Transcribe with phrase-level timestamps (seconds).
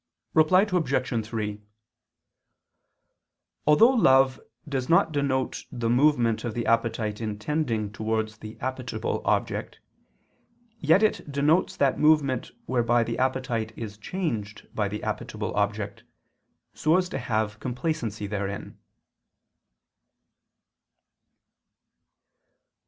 [0.33, 1.25] Reply Obj.
[1.27, 1.61] 3:
[3.67, 9.21] Although love does not denote the movement of the appetite in tending towards the appetible
[9.25, 9.79] object,
[10.79, 16.03] yet it denotes that movement whereby the appetite is changed by the appetible object,
[16.73, 18.79] so as to have complacency therein.